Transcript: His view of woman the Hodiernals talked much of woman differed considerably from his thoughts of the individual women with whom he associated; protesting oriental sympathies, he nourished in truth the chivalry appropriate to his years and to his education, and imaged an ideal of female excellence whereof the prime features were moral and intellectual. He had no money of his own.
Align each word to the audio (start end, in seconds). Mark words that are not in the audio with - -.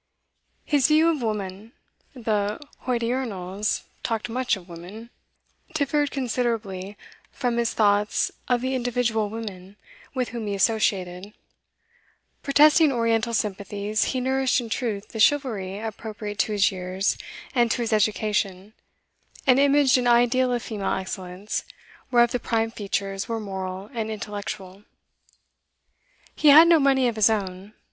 His 0.65 0.87
view 0.87 1.09
of 1.09 1.21
woman 1.21 1.73
the 2.15 2.59
Hodiernals 2.87 3.83
talked 4.01 4.29
much 4.29 4.55
of 4.57 4.67
woman 4.67 5.11
differed 5.75 6.09
considerably 6.09 6.97
from 7.31 7.57
his 7.57 7.75
thoughts 7.75 8.31
of 8.47 8.61
the 8.61 8.73
individual 8.73 9.29
women 9.29 9.75
with 10.15 10.29
whom 10.29 10.47
he 10.47 10.55
associated; 10.55 11.33
protesting 12.41 12.91
oriental 12.91 13.31
sympathies, 13.35 14.05
he 14.05 14.19
nourished 14.19 14.59
in 14.59 14.69
truth 14.69 15.09
the 15.09 15.19
chivalry 15.19 15.77
appropriate 15.77 16.39
to 16.39 16.51
his 16.51 16.71
years 16.71 17.15
and 17.53 17.69
to 17.69 17.83
his 17.83 17.93
education, 17.93 18.73
and 19.45 19.59
imaged 19.59 19.99
an 19.99 20.07
ideal 20.07 20.51
of 20.51 20.63
female 20.63 20.95
excellence 20.97 21.63
whereof 22.09 22.31
the 22.31 22.39
prime 22.39 22.71
features 22.71 23.29
were 23.29 23.39
moral 23.39 23.87
and 23.93 24.09
intellectual. 24.09 24.83
He 26.35 26.47
had 26.47 26.67
no 26.67 26.79
money 26.79 27.07
of 27.07 27.17
his 27.17 27.29
own. 27.29 27.75